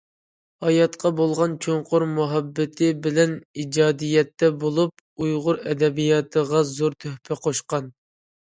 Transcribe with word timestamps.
ھاياتقا 0.67 1.09
بولغان 1.19 1.51
چوڭقۇر 1.65 2.05
مۇھەببىتى 2.13 2.89
بىلەن 3.07 3.35
ئىجادىيەتتە 3.65 4.49
بولۇپ، 4.65 5.05
ئۇيغۇر 5.27 5.63
ئەدەبىياتىغا 5.69 6.67
زور 6.73 6.97
تۆھپە 7.07 7.39
قوشقان. 7.47 7.97